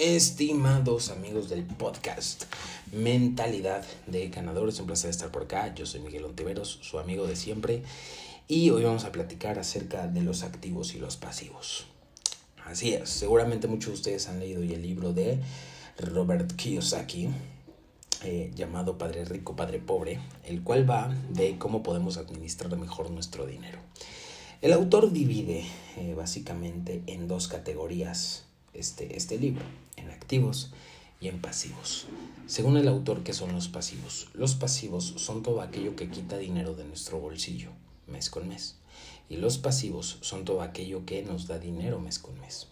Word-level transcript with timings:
Estimados 0.00 1.10
amigos 1.10 1.50
del 1.50 1.62
podcast 1.62 2.44
Mentalidad 2.90 3.84
de 4.06 4.30
Ganadores, 4.30 4.80
un 4.80 4.86
placer 4.86 5.10
estar 5.10 5.30
por 5.30 5.42
acá. 5.42 5.74
Yo 5.74 5.84
soy 5.84 6.00
Miguel 6.00 6.24
Ontiveros, 6.24 6.78
su 6.80 6.98
amigo 6.98 7.26
de 7.26 7.36
siempre, 7.36 7.82
y 8.48 8.70
hoy 8.70 8.84
vamos 8.84 9.04
a 9.04 9.12
platicar 9.12 9.58
acerca 9.58 10.06
de 10.06 10.22
los 10.22 10.42
activos 10.42 10.94
y 10.94 10.98
los 11.00 11.18
pasivos. 11.18 11.84
Así 12.64 12.94
es, 12.94 13.10
seguramente 13.10 13.68
muchos 13.68 13.88
de 13.88 13.94
ustedes 13.96 14.28
han 14.30 14.40
leído 14.40 14.62
el 14.62 14.80
libro 14.80 15.12
de 15.12 15.38
Robert 15.98 16.50
Kiyosaki, 16.56 17.28
eh, 18.24 18.52
llamado 18.54 18.96
Padre 18.96 19.26
Rico, 19.26 19.54
Padre 19.54 19.80
Pobre, 19.80 20.18
el 20.46 20.62
cual 20.62 20.88
va 20.88 21.14
de 21.28 21.58
cómo 21.58 21.82
podemos 21.82 22.16
administrar 22.16 22.74
mejor 22.78 23.10
nuestro 23.10 23.44
dinero. 23.44 23.80
El 24.62 24.72
autor 24.72 25.12
divide 25.12 25.66
eh, 25.98 26.14
básicamente 26.16 27.02
en 27.06 27.28
dos 27.28 27.48
categorías 27.48 28.46
este, 28.74 29.16
este 29.16 29.38
libro, 29.38 29.64
en 29.96 30.10
activos 30.10 30.72
y 31.20 31.28
en 31.28 31.40
pasivos. 31.40 32.06
Según 32.46 32.76
el 32.76 32.88
autor, 32.88 33.22
¿qué 33.22 33.32
son 33.32 33.52
los 33.52 33.68
pasivos? 33.68 34.28
Los 34.34 34.54
pasivos 34.54 35.14
son 35.16 35.42
todo 35.42 35.60
aquello 35.60 35.96
que 35.96 36.08
quita 36.08 36.38
dinero 36.38 36.74
de 36.74 36.84
nuestro 36.84 37.18
bolsillo 37.18 37.70
mes 38.10 38.30
con 38.30 38.48
mes. 38.48 38.76
Y 39.28 39.36
los 39.36 39.58
pasivos 39.58 40.18
son 40.20 40.44
todo 40.44 40.62
aquello 40.62 41.06
que 41.06 41.22
nos 41.22 41.46
da 41.46 41.58
dinero 41.58 42.00
mes 42.00 42.18
con 42.18 42.38
mes. 42.40 42.66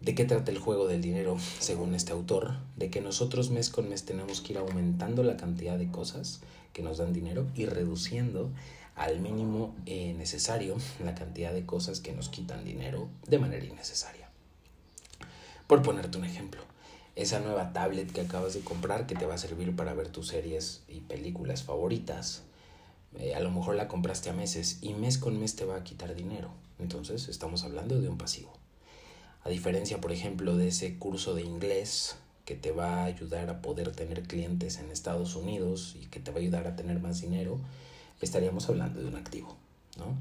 ¿De 0.00 0.14
qué 0.14 0.24
trata 0.24 0.50
el 0.50 0.58
juego 0.58 0.86
del 0.86 1.02
dinero 1.02 1.36
según 1.58 1.94
este 1.94 2.12
autor? 2.12 2.56
De 2.76 2.90
que 2.90 3.00
nosotros 3.00 3.50
mes 3.50 3.70
con 3.70 3.88
mes 3.88 4.04
tenemos 4.04 4.40
que 4.40 4.54
ir 4.54 4.58
aumentando 4.58 5.22
la 5.22 5.36
cantidad 5.36 5.78
de 5.78 5.90
cosas 5.90 6.40
que 6.72 6.82
nos 6.82 6.98
dan 6.98 7.12
dinero 7.12 7.46
y 7.54 7.66
reduciendo 7.66 8.50
al 8.96 9.20
mínimo 9.20 9.74
eh, 9.86 10.14
necesario 10.14 10.76
la 11.04 11.14
cantidad 11.14 11.52
de 11.52 11.64
cosas 11.64 12.00
que 12.00 12.12
nos 12.12 12.28
quitan 12.28 12.64
dinero 12.64 13.08
de 13.28 13.38
manera 13.38 13.64
innecesaria. 13.64 14.29
Por 15.70 15.82
ponerte 15.82 16.18
un 16.18 16.24
ejemplo, 16.24 16.60
esa 17.14 17.38
nueva 17.38 17.72
tablet 17.72 18.10
que 18.10 18.22
acabas 18.22 18.54
de 18.54 18.60
comprar 18.60 19.06
que 19.06 19.14
te 19.14 19.24
va 19.24 19.34
a 19.34 19.38
servir 19.38 19.76
para 19.76 19.94
ver 19.94 20.08
tus 20.08 20.26
series 20.26 20.82
y 20.88 20.98
películas 20.98 21.62
favoritas, 21.62 22.42
eh, 23.16 23.36
a 23.36 23.40
lo 23.40 23.52
mejor 23.52 23.76
la 23.76 23.86
compraste 23.86 24.30
a 24.30 24.32
meses 24.32 24.78
y 24.82 24.94
mes 24.94 25.16
con 25.16 25.38
mes 25.38 25.54
te 25.54 25.64
va 25.64 25.76
a 25.76 25.84
quitar 25.84 26.16
dinero. 26.16 26.50
Entonces 26.80 27.28
estamos 27.28 27.62
hablando 27.62 28.00
de 28.00 28.08
un 28.08 28.18
pasivo. 28.18 28.52
A 29.44 29.48
diferencia, 29.48 30.00
por 30.00 30.10
ejemplo, 30.10 30.56
de 30.56 30.66
ese 30.66 30.98
curso 30.98 31.36
de 31.36 31.42
inglés 31.42 32.16
que 32.44 32.56
te 32.56 32.72
va 32.72 33.02
a 33.02 33.04
ayudar 33.04 33.48
a 33.48 33.62
poder 33.62 33.92
tener 33.92 34.24
clientes 34.24 34.78
en 34.78 34.90
Estados 34.90 35.36
Unidos 35.36 35.96
y 36.02 36.06
que 36.06 36.18
te 36.18 36.32
va 36.32 36.38
a 36.38 36.40
ayudar 36.40 36.66
a 36.66 36.74
tener 36.74 36.98
más 36.98 37.20
dinero, 37.20 37.60
estaríamos 38.20 38.68
hablando 38.68 38.98
de 38.98 39.06
un 39.06 39.14
activo, 39.14 39.56
¿no? 39.98 40.16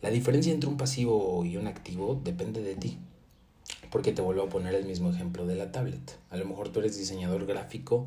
La 0.00 0.10
diferencia 0.10 0.52
entre 0.52 0.70
un 0.70 0.76
pasivo 0.76 1.44
y 1.44 1.56
un 1.56 1.66
activo 1.66 2.20
depende 2.22 2.62
de 2.62 2.76
ti. 2.76 3.00
Porque 3.90 4.12
te 4.12 4.22
vuelvo 4.22 4.42
a 4.42 4.48
poner 4.48 4.74
el 4.74 4.84
mismo 4.84 5.10
ejemplo 5.10 5.46
de 5.46 5.56
la 5.56 5.72
tablet. 5.72 6.18
A 6.30 6.36
lo 6.36 6.44
mejor 6.44 6.70
tú 6.70 6.80
eres 6.80 6.98
diseñador 6.98 7.46
gráfico 7.46 8.06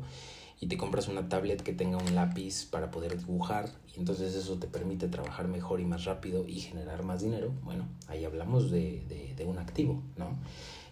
y 0.60 0.66
te 0.66 0.76
compras 0.76 1.08
una 1.08 1.28
tablet 1.28 1.62
que 1.62 1.72
tenga 1.72 1.96
un 1.96 2.14
lápiz 2.14 2.66
para 2.70 2.90
poder 2.90 3.18
dibujar 3.18 3.70
y 3.94 3.98
entonces 3.98 4.34
eso 4.34 4.58
te 4.58 4.66
permite 4.66 5.08
trabajar 5.08 5.48
mejor 5.48 5.80
y 5.80 5.86
más 5.86 6.04
rápido 6.04 6.46
y 6.46 6.60
generar 6.60 7.02
más 7.02 7.22
dinero. 7.22 7.52
Bueno, 7.64 7.88
ahí 8.08 8.24
hablamos 8.24 8.70
de, 8.70 9.02
de, 9.08 9.34
de 9.34 9.44
un 9.44 9.58
activo, 9.58 10.02
¿no? 10.16 10.36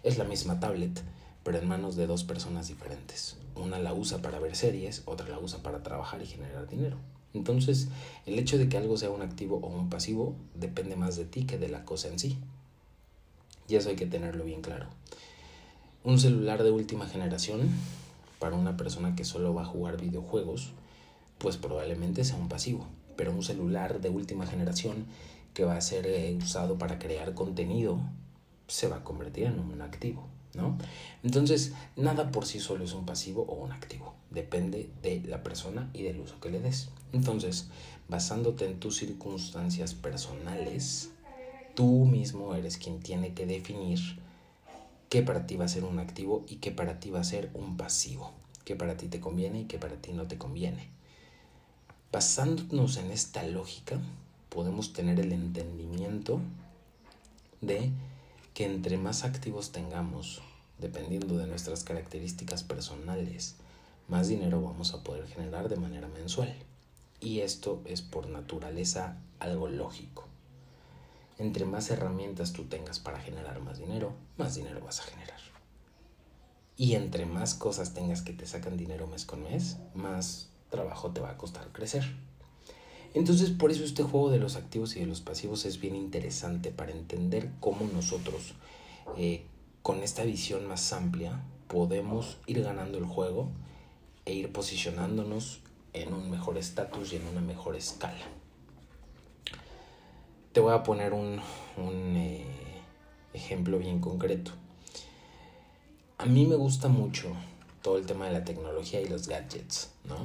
Es 0.03 0.17
la 0.17 0.23
misma 0.23 0.59
tablet, 0.59 1.03
pero 1.43 1.59
en 1.59 1.67
manos 1.67 1.95
de 1.95 2.07
dos 2.07 2.23
personas 2.23 2.67
diferentes. 2.67 3.37
Una 3.55 3.79
la 3.79 3.93
usa 3.93 4.21
para 4.21 4.39
ver 4.39 4.55
series, 4.55 5.03
otra 5.05 5.27
la 5.29 5.39
usa 5.39 5.61
para 5.61 5.83
trabajar 5.83 6.21
y 6.21 6.25
generar 6.25 6.67
dinero. 6.67 6.97
Entonces, 7.33 7.89
el 8.25 8.39
hecho 8.39 8.57
de 8.57 8.69
que 8.69 8.77
algo 8.77 8.97
sea 8.97 9.11
un 9.11 9.21
activo 9.21 9.57
o 9.57 9.67
un 9.67 9.89
pasivo 9.89 10.35
depende 10.55 10.95
más 10.95 11.15
de 11.15 11.25
ti 11.25 11.45
que 11.45 11.57
de 11.57 11.69
la 11.69 11.85
cosa 11.85 12.07
en 12.07 12.17
sí. 12.17 12.37
Y 13.69 13.75
eso 13.75 13.89
hay 13.89 13.95
que 13.95 14.07
tenerlo 14.07 14.43
bien 14.43 14.61
claro. 14.61 14.87
Un 16.03 16.19
celular 16.19 16.63
de 16.63 16.71
última 16.71 17.07
generación, 17.07 17.69
para 18.39 18.55
una 18.55 18.75
persona 18.75 19.15
que 19.15 19.23
solo 19.23 19.53
va 19.53 19.61
a 19.61 19.65
jugar 19.65 20.01
videojuegos, 20.01 20.71
pues 21.37 21.57
probablemente 21.57 22.25
sea 22.25 22.37
un 22.37 22.49
pasivo. 22.49 22.87
Pero 23.15 23.31
un 23.31 23.43
celular 23.43 24.01
de 24.01 24.09
última 24.09 24.47
generación 24.47 25.05
que 25.53 25.65
va 25.65 25.75
a 25.75 25.81
ser 25.81 26.07
eh, 26.07 26.35
usado 26.41 26.77
para 26.77 26.99
crear 26.99 27.33
contenido, 27.33 27.99
se 28.67 28.87
va 28.87 28.97
a 28.97 29.03
convertir 29.03 29.45
en 29.45 29.59
un 29.59 29.81
activo, 29.81 30.27
¿no? 30.53 30.77
Entonces, 31.23 31.73
nada 31.95 32.31
por 32.31 32.45
sí 32.45 32.59
solo 32.59 32.85
es 32.85 32.93
un 32.93 33.05
pasivo 33.05 33.43
o 33.43 33.55
un 33.55 33.71
activo. 33.71 34.15
Depende 34.31 34.89
de 35.03 35.21
la 35.21 35.43
persona 35.43 35.89
y 35.93 36.03
del 36.03 36.19
uso 36.19 36.39
que 36.39 36.49
le 36.49 36.59
des. 36.59 36.89
Entonces, 37.13 37.67
basándote 38.07 38.65
en 38.65 38.79
tus 38.79 38.97
circunstancias 38.97 39.93
personales, 39.95 41.11
tú 41.79 42.03
mismo 42.03 42.55
eres 42.55 42.75
quien 42.75 42.99
tiene 42.99 43.33
que 43.33 43.45
definir 43.45 44.01
qué 45.07 45.21
para 45.21 45.47
ti 45.47 45.55
va 45.55 45.63
a 45.63 45.69
ser 45.69 45.85
un 45.85 45.99
activo 45.99 46.43
y 46.49 46.57
qué 46.57 46.73
para 46.73 46.99
ti 46.99 47.09
va 47.09 47.21
a 47.21 47.23
ser 47.23 47.49
un 47.53 47.77
pasivo, 47.77 48.33
qué 48.65 48.75
para 48.75 48.97
ti 48.97 49.07
te 49.07 49.21
conviene 49.21 49.61
y 49.61 49.63
qué 49.63 49.79
para 49.79 49.95
ti 49.95 50.11
no 50.11 50.27
te 50.27 50.37
conviene. 50.37 50.89
Basándonos 52.11 52.97
en 52.97 53.11
esta 53.11 53.43
lógica, 53.43 53.97
podemos 54.49 54.91
tener 54.91 55.21
el 55.21 55.31
entendimiento 55.31 56.41
de 57.61 57.91
que 58.53 58.65
entre 58.65 58.97
más 58.97 59.23
activos 59.23 59.71
tengamos, 59.71 60.41
dependiendo 60.79 61.37
de 61.37 61.47
nuestras 61.47 61.85
características 61.85 62.63
personales, 62.63 63.55
más 64.09 64.27
dinero 64.27 64.61
vamos 64.61 64.93
a 64.93 65.01
poder 65.01 65.25
generar 65.27 65.69
de 65.69 65.77
manera 65.77 66.09
mensual. 66.09 66.53
Y 67.21 67.39
esto 67.39 67.81
es 67.85 68.01
por 68.01 68.27
naturaleza 68.27 69.15
algo 69.39 69.69
lógico. 69.69 70.28
Entre 71.39 71.63
más 71.63 71.89
herramientas 71.89 72.51
tú 72.51 72.65
tengas 72.65 72.99
para 72.99 73.19
generar 73.21 73.61
más 73.61 73.79
dinero, 73.79 74.13
más 74.37 74.55
dinero 74.55 74.81
vas 74.83 74.99
a 74.99 75.03
generar. 75.03 75.39
Y 76.75 76.95
entre 76.95 77.25
más 77.25 77.55
cosas 77.55 77.93
tengas 77.93 78.21
que 78.21 78.33
te 78.33 78.45
sacan 78.45 78.75
dinero 78.75 79.07
mes 79.07 79.25
con 79.25 79.43
mes, 79.43 79.77
más 79.95 80.49
trabajo 80.69 81.11
te 81.11 81.21
va 81.21 81.31
a 81.31 81.37
costar 81.37 81.71
crecer. 81.71 82.03
Entonces 83.13 83.51
por 83.51 83.71
eso 83.71 83.85
este 83.85 84.03
juego 84.03 84.29
de 84.29 84.39
los 84.39 84.57
activos 84.57 84.97
y 84.97 84.99
de 84.99 85.05
los 85.05 85.21
pasivos 85.21 85.65
es 85.65 85.79
bien 85.79 85.95
interesante 85.95 86.71
para 86.71 86.91
entender 86.91 87.49
cómo 87.61 87.87
nosotros 87.93 88.53
eh, 89.17 89.45
con 89.81 90.03
esta 90.03 90.23
visión 90.23 90.67
más 90.67 90.91
amplia 90.91 91.41
podemos 91.67 92.37
ir 92.47 92.61
ganando 92.63 92.97
el 92.97 93.05
juego 93.05 93.49
e 94.25 94.33
ir 94.33 94.51
posicionándonos 94.51 95.61
en 95.93 96.13
un 96.13 96.29
mejor 96.29 96.57
estatus 96.57 97.13
y 97.13 97.15
en 97.15 97.27
una 97.27 97.41
mejor 97.41 97.77
escala. 97.77 98.25
Te 100.53 100.61
voy 100.61 100.73
a 100.73 100.81
poner 100.81 101.13
un, 101.13 101.39
un 101.77 102.17
eh, 102.17 102.43
ejemplo 103.33 103.77
bien 103.77 103.99
concreto. 103.99 104.51
A 106.17 106.25
mí 106.25 106.45
me 106.47 106.55
gusta 106.55 106.87
mucho 106.87 107.31
todo 107.83 107.97
el 107.97 108.05
tema 108.07 108.25
de 108.25 108.33
la 108.33 108.43
tecnología 108.43 108.99
y 108.99 109.07
los 109.07 109.27
gadgets, 109.27 109.91
¿no? 110.05 110.17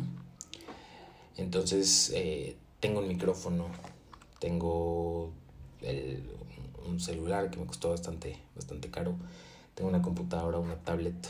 Entonces, 1.36 2.10
eh, 2.14 2.56
tengo 2.80 3.00
un 3.00 3.08
micrófono, 3.08 3.66
tengo 4.38 5.30
el, 5.82 6.24
un 6.86 7.00
celular 7.00 7.50
que 7.50 7.58
me 7.58 7.66
costó 7.66 7.90
bastante, 7.90 8.38
bastante 8.56 8.90
caro, 8.90 9.16
tengo 9.74 9.90
una 9.90 10.02
computadora, 10.02 10.58
una 10.58 10.76
tablet 10.76 11.28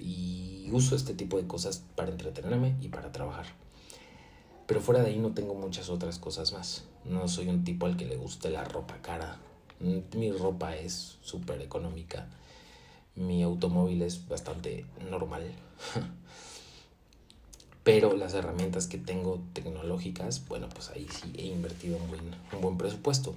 y 0.00 0.70
uso 0.72 0.96
este 0.96 1.12
tipo 1.14 1.36
de 1.36 1.46
cosas 1.46 1.82
para 1.96 2.10
entretenerme 2.10 2.76
y 2.80 2.88
para 2.88 3.12
trabajar. 3.12 3.46
Pero 4.68 4.82
fuera 4.82 5.02
de 5.02 5.08
ahí 5.08 5.18
no 5.18 5.32
tengo 5.32 5.54
muchas 5.54 5.88
otras 5.88 6.18
cosas 6.18 6.52
más. 6.52 6.84
No 7.06 7.26
soy 7.26 7.48
un 7.48 7.64
tipo 7.64 7.86
al 7.86 7.96
que 7.96 8.04
le 8.04 8.16
guste 8.16 8.50
la 8.50 8.64
ropa 8.64 8.98
cara. 9.00 9.38
Mi 9.80 10.30
ropa 10.30 10.76
es 10.76 11.16
súper 11.22 11.62
económica. 11.62 12.28
Mi 13.16 13.42
automóvil 13.42 14.02
es 14.02 14.28
bastante 14.28 14.84
normal. 15.10 15.50
Pero 17.82 18.14
las 18.14 18.34
herramientas 18.34 18.88
que 18.88 18.98
tengo 18.98 19.40
tecnológicas, 19.54 20.46
bueno, 20.46 20.68
pues 20.68 20.90
ahí 20.90 21.08
sí 21.10 21.32
he 21.38 21.46
invertido 21.46 21.96
un 21.96 22.06
buen, 22.08 22.20
un 22.52 22.60
buen 22.60 22.76
presupuesto. 22.76 23.34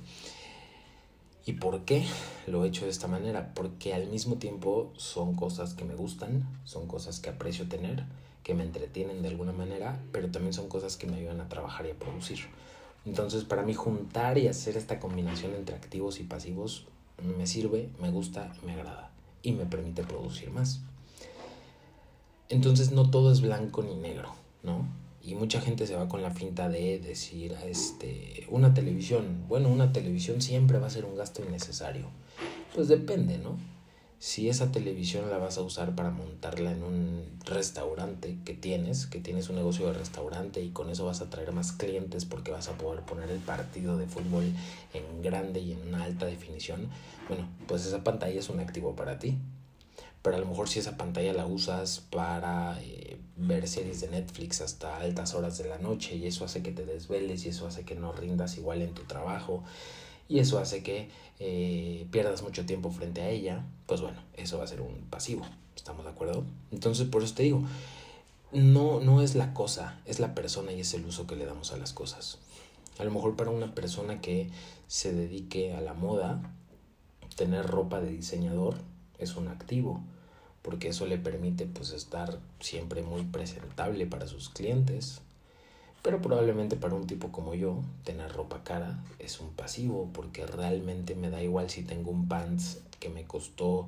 ¿Y 1.46 1.54
por 1.54 1.86
qué 1.86 2.06
lo 2.46 2.66
he 2.66 2.68
hecho 2.68 2.84
de 2.84 2.92
esta 2.92 3.08
manera? 3.08 3.54
Porque 3.54 3.94
al 3.94 4.08
mismo 4.08 4.36
tiempo 4.36 4.92
son 4.98 5.36
cosas 5.36 5.76
que 5.76 5.86
me 5.86 5.96
gustan, 5.96 6.46
son 6.66 6.88
cosas 6.88 7.22
que 7.22 7.30
aprecio 7.30 7.70
tener, 7.70 8.04
que 8.44 8.54
me 8.54 8.64
entretienen 8.64 9.22
de 9.22 9.30
alguna 9.30 9.52
manera, 9.52 10.00
pero 10.12 10.30
también 10.30 10.54
son 10.54 10.68
cosas 10.68 10.98
que 10.98 11.08
me 11.08 11.18
ayudan 11.18 11.42
a 11.42 11.50
trabajar 11.50 11.86
y 11.86 11.92
a 11.92 11.96
producir. 11.96 12.40
Entonces, 13.06 13.44
para 13.44 13.64
mí 13.64 13.74
juntar 13.74 14.38
y 14.38 14.48
hacer 14.48 14.78
esta 14.78 15.00
combinación 15.00 15.54
entre 15.56 15.76
activos 15.76 16.20
y 16.20 16.24
pasivos 16.24 16.88
me 17.22 17.48
sirve, 17.48 17.90
me 18.00 18.12
gusta, 18.12 18.54
me 18.66 18.74
agrada 18.74 19.12
y 19.44 19.52
me 19.52 19.66
permite 19.66 20.04
producir 20.04 20.52
más. 20.52 20.82
Entonces, 22.50 22.92
no 22.92 23.10
todo 23.10 23.32
es 23.32 23.42
blanco 23.42 23.82
ni 23.82 23.96
negro, 23.96 24.34
¿no? 24.64 24.88
Y 25.24 25.36
mucha 25.36 25.62
gente 25.62 25.86
se 25.86 25.96
va 25.96 26.10
con 26.10 26.22
la 26.22 26.32
finta 26.32 26.68
de 26.68 27.00
decir, 27.00 27.56
este, 27.66 28.48
una 28.50 28.74
televisión, 28.74 29.46
bueno, 29.48 29.70
una 29.70 29.94
televisión 29.94 30.42
siempre 30.42 30.80
va 30.80 30.88
a 30.88 30.92
ser 30.92 31.06
un 31.06 31.16
gasto 31.16 31.44
innecesario. 31.44 32.08
Pues 32.74 32.88
depende, 32.88 33.38
¿no? 33.38 33.58
Si 34.22 34.50
esa 34.50 34.72
televisión 34.72 35.32
la 35.32 35.40
vas 35.40 35.58
a 35.58 35.64
usar 35.64 35.96
para 35.96 36.12
montarla 36.12 36.72
en 36.72 36.84
un 36.84 37.26
restaurante 37.44 38.38
que 38.46 38.54
tienes, 38.54 39.08
que 39.08 39.20
tienes 39.20 39.50
un 39.50 39.56
negocio 39.56 39.88
de 39.88 39.94
restaurante 39.94 40.62
y 40.62 40.70
con 40.70 40.92
eso 40.92 41.08
vas 41.08 41.22
a 41.22 41.32
traer 41.32 41.52
más 41.54 41.72
clientes 41.72 42.26
porque 42.26 42.52
vas 42.52 42.68
a 42.68 42.78
poder 42.78 43.02
poner 43.02 43.32
el 43.32 43.40
partido 43.40 43.98
de 43.98 44.06
fútbol 44.06 44.44
en 44.94 45.24
grande 45.24 45.62
y 45.62 45.72
en 45.72 45.88
una 45.88 46.04
alta 46.04 46.28
definición, 46.28 46.88
bueno, 47.30 47.48
pues 47.68 47.88
esa 47.88 48.04
pantalla 48.04 48.40
es 48.40 48.50
un 48.50 48.60
activo 48.60 48.96
para 48.96 49.18
ti. 49.18 49.40
Pero 50.22 50.36
a 50.36 50.40
lo 50.40 50.46
mejor 50.46 50.70
si 50.70 50.78
esa 50.78 50.98
pantalla 50.98 51.34
la 51.34 51.48
usas 51.48 52.02
para 52.12 52.80
eh, 52.80 53.18
ver 53.38 53.68
series 53.68 54.02
de 54.02 54.10
Netflix 54.10 54.62
hasta 54.62 54.98
altas 54.98 55.34
horas 55.34 55.58
de 55.58 55.68
la 55.68 55.80
noche 55.80 56.16
y 56.16 56.28
eso 56.28 56.46
hace 56.46 56.62
que 56.62 56.72
te 56.72 56.86
desveles 56.86 57.44
y 57.48 57.50
eso 57.50 57.66
hace 57.66 57.86
que 57.86 57.96
no 57.96 58.12
rindas 58.12 58.56
igual 58.60 58.84
en 58.84 58.94
tu 58.94 59.02
trabajo 59.06 59.64
y 60.32 60.40
eso 60.40 60.60
hace 60.60 60.82
que 60.82 61.10
eh, 61.40 62.08
pierdas 62.10 62.42
mucho 62.42 62.66
tiempo 62.66 62.90
frente 62.90 63.22
a 63.22 63.30
ella, 63.30 63.66
pues 63.86 64.00
bueno, 64.00 64.18
eso 64.38 64.58
va 64.58 64.64
a 64.64 64.68
ser 64.68 64.80
un 64.80 65.02
pasivo, 65.10 65.46
¿estamos 65.76 66.06
de 66.06 66.12
acuerdo? 66.12 66.46
Entonces 66.72 67.06
por 67.06 67.22
eso 67.22 67.36
te 67.36 67.44
digo, 67.44 67.64
no, 68.54 69.02
no 69.02 69.22
es 69.22 69.36
la 69.36 69.54
cosa, 69.54 70.00
es 70.06 70.22
la 70.22 70.34
persona 70.34 70.72
y 70.72 70.80
es 70.80 70.94
el 70.94 71.06
uso 71.06 71.28
que 71.28 71.36
le 71.36 71.46
damos 71.46 71.74
a 71.74 71.78
las 71.78 71.92
cosas. 71.92 72.38
A 72.98 73.04
lo 73.04 73.12
mejor 73.12 73.36
para 73.36 73.52
una 73.52 73.76
persona 73.76 74.22
que 74.22 74.50
se 74.88 75.12
dedique 75.12 75.74
a 75.74 75.82
la 75.82 75.94
moda, 75.94 76.42
tener 77.36 77.68
ropa 77.68 78.00
de 78.00 78.12
diseñador 78.12 78.78
es 79.20 79.36
un 79.36 79.50
activo, 79.50 80.02
porque 80.62 80.88
eso 80.88 81.06
le 81.08 81.18
permite 81.18 81.66
pues 81.66 81.92
estar 81.92 82.40
siempre 82.62 83.04
muy 83.04 83.24
presentable 83.24 84.06
para 84.06 84.28
sus 84.28 84.48
clientes. 84.48 85.24
Pero 86.02 86.22
probablemente 86.22 86.76
para 86.76 86.96
un 86.96 87.06
tipo 87.06 87.32
como 87.32 87.54
yo, 87.54 87.82
tener 88.04 88.32
ropa 88.34 88.64
cara 88.64 89.04
es 89.20 89.40
un 89.40 89.50
pasivo, 89.50 90.10
porque 90.14 90.46
realmente 90.46 91.16
me 91.16 91.30
da 91.30 91.44
igual 91.44 91.70
si 91.70 91.84
tengo 91.84 92.12
un 92.12 92.28
pants 92.28 92.80
que 93.00 93.10
me 93.10 93.26
costó 93.26 93.88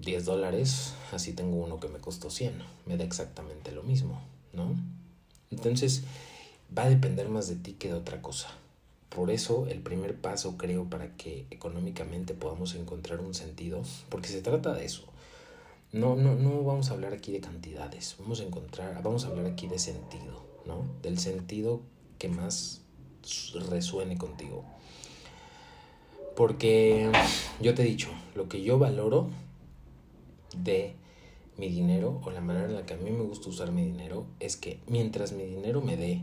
10 0.00 0.24
dólares, 0.24 0.94
así 1.12 1.32
tengo 1.32 1.56
uno 1.56 1.80
que 1.80 1.88
me 1.88 1.98
costó 1.98 2.30
100. 2.30 2.54
Me 2.86 2.96
da 2.96 3.04
exactamente 3.04 3.72
lo 3.72 3.82
mismo, 3.82 4.20
¿no? 4.52 4.74
Entonces, 5.50 6.04
va 6.76 6.84
a 6.84 6.88
depender 6.88 7.28
más 7.28 7.48
de 7.48 7.56
ti 7.56 7.72
que 7.72 7.88
de 7.88 7.94
otra 7.94 8.20
cosa. 8.22 8.48
Por 9.08 9.30
eso 9.30 9.66
el 9.66 9.80
primer 9.80 10.16
paso 10.16 10.56
creo 10.56 10.88
para 10.88 11.14
que 11.16 11.46
económicamente 11.50 12.32
podamos 12.32 12.74
encontrar 12.74 13.20
un 13.20 13.34
sentido, 13.34 13.82
porque 14.08 14.28
se 14.28 14.40
trata 14.40 14.72
de 14.72 14.86
eso. 14.86 15.04
No, 15.92 16.16
no, 16.16 16.34
no 16.34 16.62
vamos 16.62 16.90
a 16.90 16.94
hablar 16.94 17.12
aquí 17.12 17.32
de 17.32 17.40
cantidades, 17.40 18.16
vamos 18.18 18.40
a 18.40 18.44
encontrar, 18.44 19.02
vamos 19.02 19.26
a 19.26 19.28
hablar 19.28 19.44
aquí 19.44 19.68
de 19.68 19.78
sentido, 19.78 20.42
¿no? 20.66 20.84
Del 21.02 21.18
sentido 21.18 21.80
que 22.18 22.28
más 22.28 22.82
resuene 23.68 24.16
contigo. 24.18 24.64
Porque 26.36 27.10
yo 27.60 27.74
te 27.74 27.82
he 27.82 27.84
dicho, 27.84 28.08
lo 28.34 28.48
que 28.48 28.62
yo 28.62 28.78
valoro 28.78 29.28
de 30.56 30.94
mi 31.58 31.68
dinero 31.68 32.20
o 32.24 32.30
la 32.30 32.40
manera 32.40 32.66
en 32.66 32.74
la 32.74 32.86
que 32.86 32.94
a 32.94 32.96
mí 32.96 33.10
me 33.10 33.22
gusta 33.22 33.50
usar 33.50 33.72
mi 33.72 33.84
dinero 33.84 34.26
es 34.40 34.56
que 34.56 34.80
mientras 34.86 35.32
mi 35.32 35.44
dinero 35.44 35.82
me 35.82 35.96
dé 35.96 36.22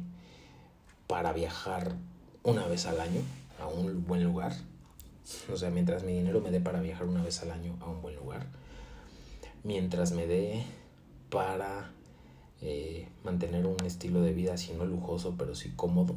para 1.07 1.33
viajar 1.33 1.95
una 2.43 2.65
vez 2.67 2.85
al 2.85 2.99
año 2.99 3.21
a 3.59 3.67
un 3.67 4.05
buen 4.05 4.23
lugar, 4.23 4.53
o 5.51 5.57
sea, 5.57 5.69
mientras 5.69 6.03
mi 6.03 6.13
dinero 6.13 6.41
me 6.41 6.49
dé 6.49 6.59
para 6.59 6.81
viajar 6.81 7.05
una 7.05 7.23
vez 7.23 7.41
al 7.43 7.51
año 7.51 7.77
a 7.81 7.87
un 7.87 8.01
buen 8.01 8.15
lugar, 8.15 8.47
mientras 9.63 10.11
me 10.11 10.25
dé 10.25 10.63
para 11.29 11.91
eh, 12.61 13.07
mantener 13.23 13.65
un 13.65 13.77
estilo 13.85 14.21
de 14.21 14.33
vida, 14.33 14.57
si 14.57 14.73
no 14.73 14.85
lujoso, 14.85 15.35
pero 15.37 15.55
sí 15.55 15.71
cómodo, 15.75 16.15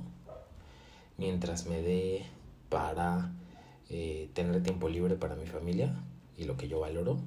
mientras 1.19 1.67
me 1.67 1.83
dé 1.83 2.27
para 2.69 3.33
eh, 3.91 4.31
tener 4.35 4.63
tiempo 4.63 4.89
libre 4.89 5.17
para 5.17 5.37
mi 5.37 5.47
familia 5.47 5.95
y 6.37 6.45
lo 6.45 6.57
que 6.57 6.69
yo 6.69 6.81
valoro, 6.81 7.19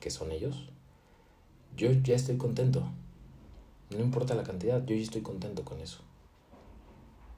que 0.00 0.10
son 0.10 0.30
ellos, 0.32 0.68
yo 1.76 1.90
ya 1.90 2.14
estoy 2.14 2.36
contento. 2.36 2.84
No 3.90 4.00
importa 4.00 4.34
la 4.34 4.44
cantidad, 4.44 4.84
yo 4.84 4.94
ya 4.94 5.02
estoy 5.02 5.22
contento 5.22 5.64
con 5.64 5.80
eso. 5.80 6.00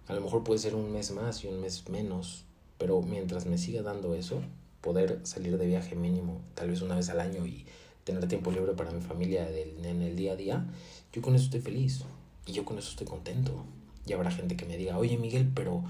A 0.09 0.15
lo 0.15 0.21
mejor 0.21 0.45
puede 0.45 0.59
ser 0.59 0.75
un 0.75 0.93
mes 0.93 1.11
más 1.11 1.45
y 1.45 1.49
un 1.49 1.61
mes 1.61 1.89
menos, 1.89 2.45
pero 2.79 3.01
mientras 3.03 3.47
me 3.47 3.59
siga 3.59 3.83
dando 3.83 4.15
eso, 4.15 4.41
poder 4.81 5.21
salir 5.25 5.59
de 5.59 5.67
viaje 5.67 5.97
mínimo, 5.97 6.41
tal 6.55 6.71
vez 6.71 6.83
una 6.83 6.95
vez 6.97 7.09
al 7.09 7.21
año 7.21 7.47
y 7.47 7.67
tener 8.07 8.27
tiempo 8.29 8.53
libre 8.53 8.73
para 8.73 8.93
mi 8.93 9.01
familia 9.01 9.51
en 9.51 10.01
el 10.01 10.15
día 10.15 10.33
a 10.33 10.37
día, 10.37 10.65
yo 11.13 11.21
con 11.21 11.35
eso 11.35 11.47
estoy 11.47 11.61
feliz 11.61 12.05
y 12.47 12.53
yo 12.53 12.65
con 12.65 12.79
eso 12.79 12.91
estoy 12.91 13.07
contento. 13.07 13.65
Y 14.07 14.13
habrá 14.13 14.31
gente 14.31 14.57
que 14.57 14.65
me 14.65 14.77
diga, 14.77 14.97
oye 14.97 15.19
Miguel, 15.19 15.51
pero 15.53 15.83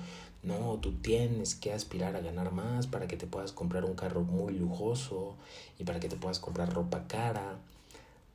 no, 0.43 0.79
tú 0.81 0.93
tienes 0.93 1.55
que 1.55 1.75
aspirar 1.75 2.17
a 2.17 2.21
ganar 2.21 2.53
más 2.53 2.87
para 2.87 3.07
que 3.07 3.19
te 3.19 3.27
puedas 3.27 3.53
comprar 3.53 3.85
un 3.85 3.95
carro 3.95 4.23
muy 4.23 4.55
lujoso 4.55 5.35
y 5.79 5.85
para 5.85 6.01
que 6.01 6.09
te 6.09 6.17
puedas 6.17 6.39
comprar 6.39 6.73
ropa 6.73 7.07
cara. 7.07 7.59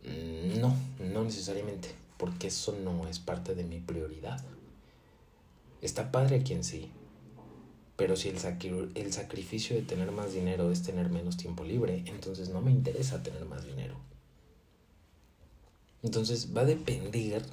Mm, 0.04 0.62
no, 0.62 0.76
no 1.00 1.24
necesariamente, 1.24 1.90
porque 2.18 2.48
eso 2.48 2.78
no 2.84 3.08
es 3.08 3.18
parte 3.18 3.56
de 3.56 3.64
mi 3.64 3.80
prioridad. 3.80 4.44
Está 5.82 6.12
padre 6.12 6.44
quien 6.44 6.64
sí, 6.64 6.92
pero 8.02 8.16
si 8.16 8.30
el, 8.30 8.92
el 8.96 9.14
sacrificio 9.14 9.76
de 9.76 9.84
tener 9.84 10.12
más 10.12 10.34
dinero 10.34 10.72
es 10.72 10.82
tener 10.82 11.12
menos 11.12 11.38
tiempo 11.38 11.64
libre, 11.64 12.04
entonces 12.08 12.50
no 12.50 12.60
me 12.60 12.72
interesa 12.72 13.22
tener 13.22 13.46
más 13.46 13.64
dinero. 13.64 13.94
Entonces 16.02 16.50
va 16.58 16.62
a 16.62 16.66
depender 16.66 17.44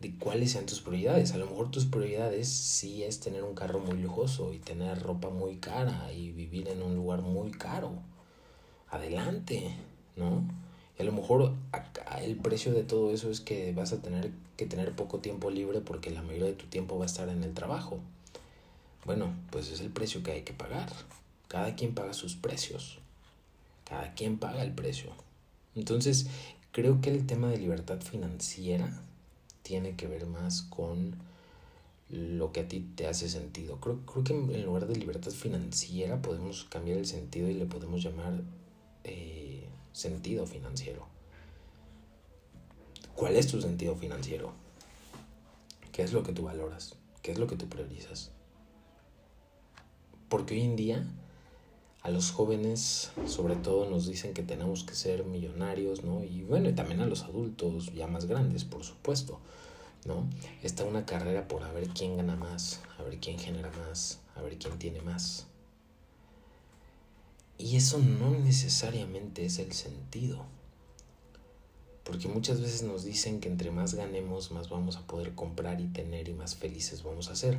de 0.00 0.18
cuáles 0.18 0.52
sean 0.52 0.66
tus 0.66 0.82
prioridades. 0.82 1.32
A 1.32 1.38
lo 1.38 1.46
mejor 1.46 1.70
tus 1.70 1.86
prioridades 1.86 2.46
sí 2.46 3.04
es 3.04 3.20
tener 3.20 3.42
un 3.42 3.54
carro 3.54 3.80
muy 3.80 3.96
lujoso 3.96 4.52
y 4.52 4.58
tener 4.58 5.02
ropa 5.02 5.30
muy 5.30 5.56
cara 5.56 6.12
y 6.12 6.30
vivir 6.32 6.68
en 6.68 6.82
un 6.82 6.94
lugar 6.94 7.22
muy 7.22 7.50
caro. 7.50 7.90
Adelante, 8.90 9.74
¿no? 10.14 10.46
Y 10.98 11.00
a 11.00 11.06
lo 11.06 11.12
mejor 11.12 11.54
el 12.20 12.36
precio 12.36 12.74
de 12.74 12.82
todo 12.82 13.14
eso 13.14 13.30
es 13.30 13.40
que 13.40 13.72
vas 13.72 13.94
a 13.94 14.02
tener 14.02 14.30
que 14.58 14.66
tener 14.66 14.94
poco 14.94 15.20
tiempo 15.20 15.48
libre 15.48 15.80
porque 15.80 16.10
la 16.10 16.20
mayoría 16.20 16.48
de 16.48 16.52
tu 16.52 16.66
tiempo 16.66 16.98
va 16.98 17.04
a 17.04 17.06
estar 17.06 17.30
en 17.30 17.42
el 17.42 17.54
trabajo. 17.54 18.00
Bueno, 19.04 19.34
pues 19.50 19.70
es 19.70 19.80
el 19.80 19.90
precio 19.90 20.22
que 20.22 20.32
hay 20.32 20.42
que 20.42 20.52
pagar. 20.52 20.90
Cada 21.48 21.74
quien 21.74 21.94
paga 21.94 22.14
sus 22.14 22.36
precios. 22.36 22.98
Cada 23.84 24.14
quien 24.14 24.38
paga 24.38 24.62
el 24.62 24.72
precio. 24.72 25.10
Entonces, 25.74 26.26
creo 26.72 27.00
que 27.00 27.10
el 27.10 27.26
tema 27.26 27.48
de 27.48 27.58
libertad 27.58 28.00
financiera 28.00 29.02
tiene 29.62 29.96
que 29.96 30.06
ver 30.06 30.26
más 30.26 30.62
con 30.62 31.16
lo 32.08 32.52
que 32.52 32.60
a 32.60 32.68
ti 32.68 32.80
te 32.94 33.06
hace 33.06 33.28
sentido. 33.28 33.80
Creo, 33.80 34.04
creo 34.06 34.24
que 34.24 34.32
en 34.32 34.64
lugar 34.64 34.86
de 34.86 34.96
libertad 34.96 35.32
financiera 35.32 36.22
podemos 36.22 36.64
cambiar 36.64 36.98
el 36.98 37.06
sentido 37.06 37.48
y 37.48 37.54
le 37.54 37.66
podemos 37.66 38.02
llamar 38.02 38.42
eh, 39.04 39.68
sentido 39.92 40.46
financiero. 40.46 41.06
¿Cuál 43.14 43.36
es 43.36 43.46
tu 43.46 43.60
sentido 43.60 43.94
financiero? 43.96 44.52
¿Qué 45.92 46.02
es 46.02 46.12
lo 46.12 46.22
que 46.22 46.32
tú 46.32 46.44
valoras? 46.44 46.96
¿Qué 47.22 47.32
es 47.32 47.38
lo 47.38 47.46
que 47.46 47.56
tú 47.56 47.68
priorizas? 47.68 48.32
Porque 50.28 50.54
hoy 50.54 50.62
en 50.62 50.76
día 50.76 51.06
a 52.02 52.10
los 52.10 52.32
jóvenes 52.32 53.10
sobre 53.26 53.56
todo 53.56 53.88
nos 53.88 54.06
dicen 54.06 54.34
que 54.34 54.42
tenemos 54.42 54.84
que 54.84 54.94
ser 54.94 55.24
millonarios, 55.24 56.04
¿no? 56.04 56.22
Y 56.22 56.42
bueno, 56.42 56.68
y 56.68 56.74
también 56.74 57.00
a 57.00 57.06
los 57.06 57.22
adultos 57.22 57.94
ya 57.94 58.06
más 58.06 58.26
grandes, 58.26 58.64
por 58.64 58.84
supuesto, 58.84 59.40
¿no? 60.04 60.28
Está 60.62 60.84
una 60.84 61.06
carrera 61.06 61.48
por 61.48 61.62
a 61.62 61.72
ver 61.72 61.88
quién 61.88 62.18
gana 62.18 62.36
más, 62.36 62.82
a 62.98 63.02
ver 63.02 63.18
quién 63.20 63.38
genera 63.38 63.70
más, 63.86 64.20
a 64.36 64.42
ver 64.42 64.58
quién 64.58 64.78
tiene 64.78 65.00
más. 65.00 65.46
Y 67.56 67.76
eso 67.76 67.98
no 67.98 68.30
necesariamente 68.30 69.46
es 69.46 69.58
el 69.58 69.72
sentido. 69.72 70.44
Porque 72.02 72.28
muchas 72.28 72.60
veces 72.60 72.82
nos 72.82 73.04
dicen 73.04 73.40
que 73.40 73.48
entre 73.48 73.70
más 73.70 73.94
ganemos, 73.94 74.50
más 74.50 74.68
vamos 74.68 74.96
a 74.96 75.06
poder 75.06 75.34
comprar 75.34 75.80
y 75.80 75.86
tener 75.86 76.28
y 76.28 76.34
más 76.34 76.54
felices 76.54 77.02
vamos 77.02 77.30
a 77.30 77.36
ser. 77.36 77.58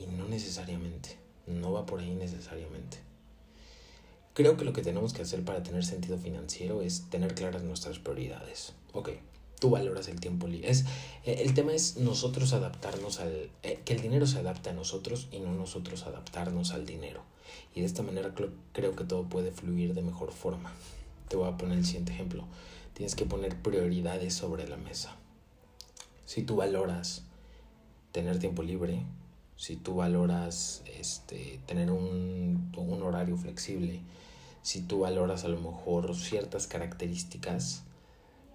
Y 0.00 0.06
no 0.06 0.26
necesariamente. 0.26 1.25
No 1.46 1.72
va 1.72 1.86
por 1.86 2.00
ahí 2.00 2.14
necesariamente. 2.14 2.98
Creo 4.34 4.56
que 4.56 4.64
lo 4.64 4.72
que 4.72 4.82
tenemos 4.82 5.14
que 5.14 5.22
hacer 5.22 5.44
para 5.44 5.62
tener 5.62 5.84
sentido 5.84 6.18
financiero 6.18 6.82
es 6.82 7.08
tener 7.08 7.34
claras 7.34 7.62
nuestras 7.62 7.98
prioridades. 7.98 8.74
Ok, 8.92 9.10
tú 9.58 9.70
valoras 9.70 10.08
el 10.08 10.20
tiempo 10.20 10.46
libre. 10.46 10.70
Es, 10.70 10.84
eh, 11.24 11.42
el 11.44 11.54
tema 11.54 11.72
es 11.72 11.96
nosotros 11.96 12.52
adaptarnos 12.52 13.20
al... 13.20 13.50
Eh, 13.62 13.80
que 13.84 13.94
el 13.94 14.02
dinero 14.02 14.26
se 14.26 14.38
adapte 14.38 14.70
a 14.70 14.74
nosotros 14.74 15.28
y 15.32 15.38
no 15.38 15.54
nosotros 15.54 16.02
adaptarnos 16.02 16.72
al 16.72 16.84
dinero. 16.84 17.22
Y 17.74 17.80
de 17.80 17.86
esta 17.86 18.02
manera 18.02 18.34
creo 18.72 18.94
que 18.94 19.04
todo 19.04 19.24
puede 19.24 19.52
fluir 19.52 19.94
de 19.94 20.02
mejor 20.02 20.32
forma. 20.32 20.72
Te 21.28 21.36
voy 21.36 21.48
a 21.48 21.56
poner 21.56 21.78
el 21.78 21.86
siguiente 21.86 22.12
ejemplo. 22.12 22.44
Tienes 22.94 23.14
que 23.14 23.24
poner 23.24 23.60
prioridades 23.62 24.34
sobre 24.34 24.68
la 24.68 24.76
mesa. 24.76 25.16
Si 26.24 26.42
tú 26.42 26.56
valoras 26.56 27.22
tener 28.12 28.38
tiempo 28.38 28.62
libre, 28.62 29.02
si 29.56 29.76
tú 29.76 29.96
valoras 29.96 30.82
este, 30.98 31.60
tener 31.66 31.90
un, 31.90 32.72
un 32.76 33.02
horario 33.02 33.36
flexible, 33.36 34.00
si 34.62 34.82
tú 34.82 35.00
valoras 35.00 35.44
a 35.44 35.48
lo 35.48 35.60
mejor 35.60 36.14
ciertas 36.14 36.66
características, 36.66 37.82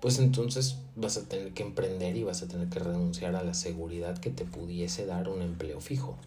pues 0.02 0.20
entonces 0.20 0.78
vas 0.96 1.18
a 1.18 1.28
tener 1.28 1.54
que 1.54 1.64
emprender 1.64 2.18
y 2.18 2.24
vas 2.24 2.42
a 2.42 2.48
tener 2.48 2.70
que 2.70 2.80
renunciar 2.80 3.36
a 3.36 3.44
la 3.44 3.54
seguridad 3.54 4.18
que 4.18 4.32
te 4.32 4.46
pudiese 4.46 5.06
dar 5.06 5.30
un 5.30 5.42
empleo 5.42 5.80
fijo, 5.80 6.18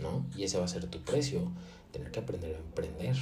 ¿no? 0.00 0.24
Y 0.36 0.44
ese 0.44 0.58
va 0.58 0.66
a 0.66 0.68
ser 0.68 0.86
tu 0.86 1.00
precio, 1.00 1.50
tener 1.92 2.10
que 2.10 2.20
aprender 2.20 2.54
a 2.54 2.58
emprender. 2.58 3.16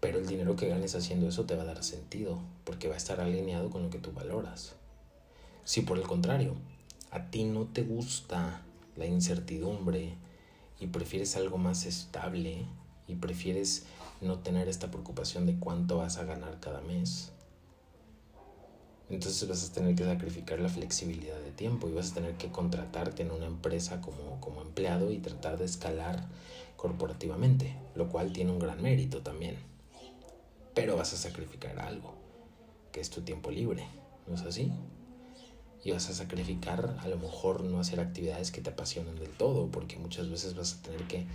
Pero 0.00 0.18
el 0.18 0.26
dinero 0.26 0.54
que 0.54 0.68
ganes 0.68 0.94
haciendo 0.94 1.28
eso 1.28 1.44
te 1.44 1.56
va 1.56 1.62
a 1.62 1.66
dar 1.66 1.82
sentido, 1.82 2.38
porque 2.64 2.88
va 2.88 2.94
a 2.94 2.98
estar 2.98 3.20
alineado 3.20 3.70
con 3.70 3.82
lo 3.82 3.90
que 3.90 3.98
tú 3.98 4.12
valoras. 4.12 4.74
Si 5.64 5.80
por 5.80 5.96
el 5.96 6.06
contrario, 6.06 6.54
a 7.10 7.30
ti 7.30 7.44
no 7.44 7.64
te 7.64 7.82
gusta 7.82 8.60
la 8.96 9.06
incertidumbre 9.06 10.14
y 10.80 10.86
prefieres 10.88 11.36
algo 11.36 11.58
más 11.58 11.86
estable 11.86 12.66
y 13.06 13.14
prefieres 13.16 13.86
no 14.20 14.38
tener 14.38 14.68
esta 14.68 14.90
preocupación 14.90 15.46
de 15.46 15.58
cuánto 15.58 15.98
vas 15.98 16.18
a 16.18 16.24
ganar 16.24 16.60
cada 16.60 16.80
mes. 16.80 17.32
Entonces 19.10 19.46
vas 19.48 19.68
a 19.68 19.72
tener 19.72 19.94
que 19.94 20.04
sacrificar 20.04 20.58
la 20.60 20.68
flexibilidad 20.68 21.38
de 21.38 21.52
tiempo 21.52 21.88
y 21.88 21.92
vas 21.92 22.12
a 22.12 22.14
tener 22.14 22.34
que 22.34 22.50
contratarte 22.50 23.22
en 23.22 23.32
una 23.32 23.46
empresa 23.46 24.00
como, 24.00 24.40
como 24.40 24.62
empleado 24.62 25.12
y 25.12 25.18
tratar 25.18 25.58
de 25.58 25.66
escalar 25.66 26.26
corporativamente, 26.76 27.76
lo 27.94 28.08
cual 28.08 28.32
tiene 28.32 28.50
un 28.50 28.58
gran 28.58 28.82
mérito 28.82 29.20
también. 29.20 29.56
Pero 30.74 30.96
vas 30.96 31.12
a 31.12 31.16
sacrificar 31.16 31.78
algo, 31.78 32.14
que 32.92 33.00
es 33.00 33.10
tu 33.10 33.20
tiempo 33.20 33.50
libre, 33.50 33.86
¿no 34.26 34.34
es 34.34 34.42
así? 34.42 34.72
Y 35.84 35.92
vas 35.92 36.08
a 36.08 36.14
sacrificar 36.14 36.96
a 37.00 37.08
lo 37.08 37.18
mejor 37.18 37.62
no 37.62 37.78
hacer 37.78 38.00
actividades 38.00 38.50
que 38.50 38.62
te 38.62 38.70
apasionen 38.70 39.16
del 39.16 39.30
todo, 39.30 39.68
porque 39.68 39.98
muchas 39.98 40.30
veces 40.30 40.56
vas 40.56 40.74
a 40.74 40.82
tener 40.82 41.02
que 41.04 41.26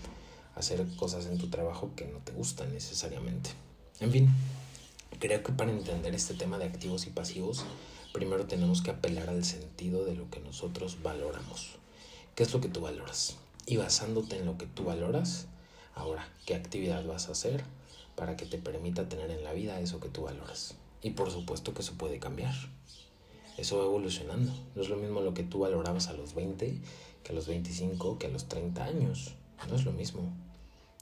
hacer 0.56 0.86
cosas 0.98 1.28
en 1.28 1.38
tu 1.38 1.50
trabajo 1.50 1.92
que 1.96 2.06
no 2.06 2.18
te 2.20 2.32
gustan 2.32 2.74
necesariamente. 2.74 3.52
En 4.00 4.12
fin, 4.12 4.30
creo 5.20 5.44
que 5.44 5.52
para 5.52 5.72
entender 5.72 6.16
este 6.16 6.34
tema 6.34 6.58
de 6.58 6.66
activos 6.66 7.06
y 7.06 7.12
pasivos, 7.12 7.64
primero 8.14 8.46
tenemos 8.46 8.82
que 8.82 8.92
apelar 8.92 9.30
al 9.30 9.46
sentido 9.46 10.04
de 10.06 10.16
lo 10.16 10.30
que 10.30 10.40
nosotros 10.40 10.98
valoramos. 11.04 11.76
¿Qué 12.36 12.44
es 12.44 12.54
lo 12.54 12.62
que 12.62 12.70
tú 12.70 12.82
valoras? 12.82 13.38
Y 13.66 13.78
basándote 13.78 14.38
en 14.38 14.46
lo 14.46 14.58
que 14.58 14.66
tú 14.66 14.86
valoras, 14.86 15.48
ahora, 15.94 16.28
¿qué 16.46 16.56
actividad 16.56 17.06
vas 17.06 17.30
a 17.30 17.34
hacer 17.34 17.64
para 18.16 18.36
que 18.36 18.46
te 18.46 18.58
permita 18.58 19.08
tener 19.08 19.30
en 19.30 19.44
la 19.44 19.54
vida 19.54 19.80
eso 19.80 20.00
que 20.00 20.10
tú 20.10 20.24
valoras? 20.24 20.76
Y 21.02 21.12
por 21.12 21.32
supuesto 21.32 21.74
que 21.74 21.82
eso 21.82 21.94
puede 21.94 22.20
cambiar. 22.20 22.56
Eso 23.60 23.78
va 23.78 23.84
evolucionando. 23.84 24.54
No 24.74 24.82
es 24.82 24.88
lo 24.88 24.96
mismo 24.96 25.20
lo 25.20 25.34
que 25.34 25.44
tú 25.44 25.60
valorabas 25.60 26.08
a 26.08 26.14
los 26.14 26.34
20 26.34 26.80
que 27.24 27.32
a 27.34 27.36
los 27.36 27.48
25 27.48 28.18
que 28.18 28.28
a 28.28 28.30
los 28.30 28.48
30 28.48 28.86
años. 28.86 29.34
No 29.68 29.76
es 29.76 29.84
lo 29.84 29.92
mismo. 29.92 30.22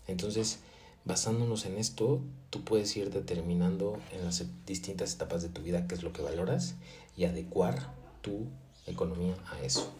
Entonces, 0.08 0.60
basándonos 1.06 1.66
en 1.68 1.78
esto, 1.78 2.20
tú 2.50 2.64
puedes 2.64 2.98
ir 2.98 3.12
determinando 3.12 4.00
en 4.12 4.26
las 4.26 4.44
distintas 4.66 5.14
etapas 5.14 5.44
de 5.44 5.50
tu 5.50 5.62
vida 5.62 5.88
qué 5.88 5.94
es 5.94 6.02
lo 6.02 6.14
que 6.14 6.24
valoras 6.24 6.74
y 7.16 7.26
adecuar 7.26 7.94
tu 8.22 8.48
economía 8.88 9.36
a 9.52 9.62
eso. 9.62 9.92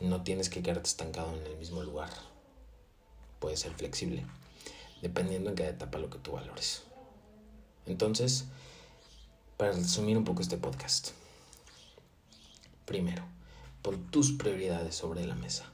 No 0.00 0.22
tienes 0.22 0.48
que 0.48 0.62
quedarte 0.62 0.88
estancado 0.88 1.34
en 1.34 1.44
el 1.44 1.58
mismo 1.58 1.82
lugar. 1.82 2.10
Puedes 3.40 3.60
ser 3.60 3.72
flexible, 3.72 4.24
dependiendo 5.02 5.50
en 5.50 5.56
cada 5.56 5.70
etapa 5.70 5.98
lo 5.98 6.08
que 6.08 6.18
tú 6.18 6.32
valores. 6.32 6.84
Entonces, 7.86 8.44
para 9.56 9.72
resumir 9.72 10.16
un 10.18 10.24
poco 10.24 10.42
este 10.42 10.58
podcast. 10.58 11.10
Primero, 12.84 13.22
pon 13.82 14.10
tus 14.10 14.32
prioridades 14.32 14.94
sobre 14.94 15.26
la 15.26 15.34
mesa. 15.34 15.72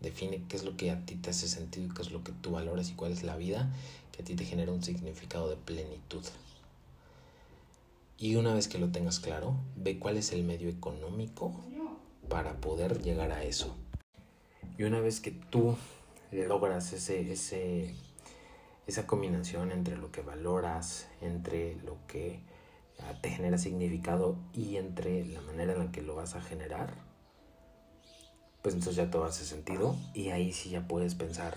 Define 0.00 0.42
qué 0.48 0.56
es 0.56 0.64
lo 0.64 0.76
que 0.76 0.90
a 0.90 1.04
ti 1.06 1.14
te 1.14 1.30
hace 1.30 1.48
sentido 1.48 1.94
qué 1.94 2.02
es 2.02 2.10
lo 2.10 2.24
que 2.24 2.32
tú 2.32 2.50
valoras 2.50 2.90
y 2.90 2.94
cuál 2.94 3.12
es 3.12 3.22
la 3.22 3.36
vida 3.36 3.72
que 4.10 4.22
a 4.22 4.24
ti 4.24 4.34
te 4.34 4.44
genera 4.44 4.72
un 4.72 4.82
significado 4.82 5.48
de 5.48 5.56
plenitud. 5.56 6.24
Y 8.18 8.36
una 8.36 8.52
vez 8.54 8.68
que 8.68 8.78
lo 8.78 8.88
tengas 8.88 9.18
claro, 9.18 9.56
ve 9.76 9.98
cuál 9.98 10.16
es 10.16 10.32
el 10.32 10.44
medio 10.44 10.68
económico 10.68 11.52
para 12.28 12.60
poder 12.60 13.02
llegar 13.02 13.32
a 13.32 13.44
eso. 13.44 13.74
Y 14.78 14.84
una 14.84 15.00
vez 15.00 15.20
que 15.20 15.30
tú 15.30 15.76
logras 16.30 16.92
ese, 16.92 17.32
ese, 17.32 17.94
esa 18.86 19.06
combinación 19.06 19.72
entre 19.72 19.96
lo 19.96 20.12
que 20.12 20.20
valoras, 20.20 21.08
entre 21.20 21.76
lo 21.82 21.96
que 22.06 22.40
te 23.20 23.30
genera 23.30 23.58
significado 23.58 24.36
y 24.52 24.76
entre 24.76 25.24
la 25.26 25.40
manera 25.42 25.72
en 25.72 25.78
la 25.78 25.92
que 25.92 26.02
lo 26.02 26.14
vas 26.14 26.34
a 26.34 26.42
generar, 26.42 26.94
pues 28.62 28.74
entonces 28.74 28.96
ya 28.96 29.10
todo 29.10 29.24
hace 29.24 29.44
sentido 29.44 29.96
y 30.14 30.30
ahí 30.30 30.52
sí 30.52 30.70
ya 30.70 30.86
puedes 30.86 31.14
pensar 31.14 31.56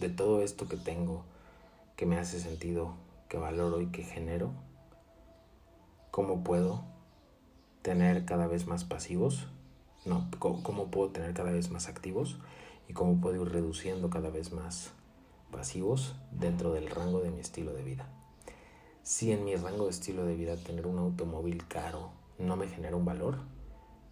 de 0.00 0.08
todo 0.08 0.42
esto 0.42 0.68
que 0.68 0.76
tengo, 0.76 1.24
que 1.96 2.06
me 2.06 2.18
hace 2.18 2.40
sentido, 2.40 2.94
que 3.28 3.38
valoro 3.38 3.80
y 3.80 3.86
que 3.86 4.02
genero, 4.02 4.52
cómo 6.10 6.44
puedo 6.44 6.84
tener 7.82 8.24
cada 8.24 8.46
vez 8.46 8.66
más 8.66 8.84
pasivos, 8.84 9.48
no, 10.04 10.28
cómo 10.38 10.90
puedo 10.90 11.10
tener 11.10 11.34
cada 11.34 11.50
vez 11.50 11.70
más 11.70 11.88
activos 11.88 12.38
y 12.88 12.92
cómo 12.92 13.20
puedo 13.20 13.42
ir 13.42 13.52
reduciendo 13.52 14.10
cada 14.10 14.30
vez 14.30 14.52
más 14.52 14.92
pasivos 15.50 16.14
dentro 16.30 16.72
del 16.72 16.88
rango 16.88 17.20
de 17.20 17.30
mi 17.30 17.40
estilo 17.40 17.72
de 17.72 17.82
vida. 17.82 18.08
Si 19.04 19.32
en 19.32 19.44
mi 19.44 19.54
rango 19.54 19.84
de 19.84 19.90
estilo 19.90 20.24
de 20.24 20.34
vida 20.34 20.56
tener 20.56 20.86
un 20.86 20.96
automóvil 20.96 21.68
caro 21.68 22.12
no 22.38 22.56
me 22.56 22.68
genera 22.68 22.96
un 22.96 23.04
valor, 23.04 23.36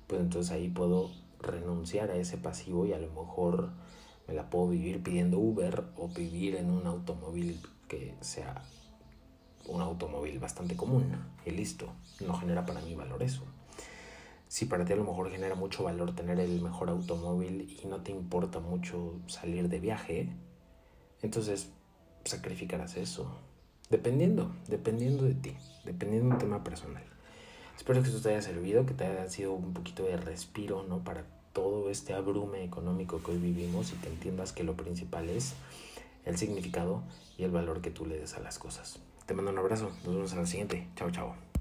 pues 0.07 0.21
entonces 0.21 0.53
ahí 0.53 0.69
puedo 0.69 1.11
renunciar 1.41 2.11
a 2.11 2.17
ese 2.17 2.37
pasivo 2.37 2.85
y 2.85 2.93
a 2.93 2.99
lo 2.99 3.09
mejor 3.09 3.71
me 4.29 4.35
la 4.35 4.51
puedo 4.51 4.69
vivir 4.69 5.03
pidiendo 5.03 5.39
Uber 5.39 5.85
o 5.97 6.09
vivir 6.09 6.57
en 6.57 6.71
un 6.71 6.87
automóvil 6.87 7.59
que 7.89 8.15
sea 8.21 8.65
un 9.67 9.81
automóvil 9.81 10.39
bastante 10.39 10.77
común 10.77 11.17
y 11.47 11.53
listo, 11.53 11.87
no 12.21 12.35
genera 12.35 12.67
para 12.67 12.83
mí 12.83 12.95
valor 12.95 13.23
eso. 13.23 13.45
Si 14.47 14.67
para 14.67 14.85
ti 14.85 14.93
a 14.93 14.97
lo 14.97 15.05
mejor 15.05 15.31
genera 15.31 15.55
mucho 15.55 15.85
valor 15.85 16.15
tener 16.15 16.39
el 16.39 16.61
mejor 16.61 16.91
automóvil 16.91 17.79
y 17.83 17.87
no 17.87 18.03
te 18.03 18.13
importa 18.13 18.61
mucho 18.61 19.23
salir 19.27 19.71
de 19.71 19.81
viaje, 19.81 20.37
entonces 21.23 21.73
sacrificarás 22.27 22.99
eso. 22.99 23.52
Dependiendo, 23.91 24.53
dependiendo 24.69 25.25
de 25.25 25.35
ti, 25.35 25.57
dependiendo 25.85 26.29
de 26.29 26.35
un 26.35 26.39
tema 26.39 26.65
personal. 26.65 27.03
Espero 27.77 28.03
que 28.03 28.09
esto 28.09 28.21
te 28.23 28.31
haya 28.31 28.43
servido, 28.43 28.87
que 28.87 28.95
te 28.95 29.05
haya 29.05 29.29
sido 29.29 29.53
un 29.53 29.73
poquito 29.73 30.05
de 30.05 30.17
respiro, 30.17 30.85
¿no? 30.85 31.05
Para 31.05 31.25
todo 31.53 31.91
este 31.91 32.15
abrume 32.15 32.65
económico 32.65 33.23
que 33.23 33.33
hoy 33.33 33.39
vivimos 33.39 33.93
y 33.93 33.97
que 33.97 34.09
entiendas 34.09 34.53
que 34.53 34.65
lo 34.65 34.75
principal 34.77 35.29
es 35.29 35.55
el 36.25 36.39
significado 36.39 37.03
y 37.37 37.45
el 37.45 37.51
valor 37.51 37.81
que 37.81 37.91
tú 37.91 38.07
le 38.07 38.19
des 38.19 38.35
a 38.35 38.41
las 38.41 38.59
cosas. 38.59 39.01
Te 39.27 39.35
mando 39.35 39.51
un 39.51 39.59
abrazo, 39.59 39.91
nos 40.05 40.15
vemos 40.15 40.33
en 40.33 40.39
la 40.39 40.47
siguiente. 40.47 40.89
Chao, 40.97 41.11
chao. 41.11 41.52